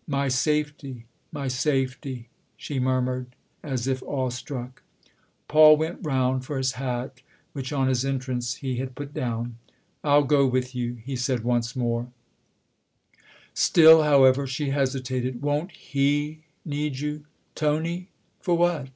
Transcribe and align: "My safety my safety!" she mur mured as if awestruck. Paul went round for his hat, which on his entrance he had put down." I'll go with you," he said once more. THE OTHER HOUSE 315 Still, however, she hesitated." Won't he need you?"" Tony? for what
"My 0.18 0.28
safety 0.28 1.04
my 1.32 1.48
safety!" 1.48 2.30
she 2.56 2.78
mur 2.78 3.02
mured 3.02 3.26
as 3.62 3.86
if 3.86 4.02
awestruck. 4.04 4.82
Paul 5.48 5.76
went 5.76 5.98
round 6.00 6.46
for 6.46 6.56
his 6.56 6.72
hat, 6.80 7.20
which 7.52 7.74
on 7.74 7.88
his 7.88 8.02
entrance 8.02 8.54
he 8.54 8.76
had 8.78 8.94
put 8.94 9.12
down." 9.12 9.58
I'll 10.02 10.24
go 10.24 10.46
with 10.46 10.74
you," 10.74 10.94
he 11.04 11.14
said 11.14 11.44
once 11.44 11.76
more. 11.76 12.04
THE 12.04 12.08
OTHER 12.08 13.20
HOUSE 13.50 13.68
315 13.68 13.68
Still, 13.84 14.02
however, 14.04 14.46
she 14.46 14.70
hesitated." 14.70 15.42
Won't 15.42 15.72
he 15.72 16.44
need 16.64 17.00
you?"" 17.00 17.26
Tony? 17.54 18.08
for 18.40 18.56
what 18.56 18.88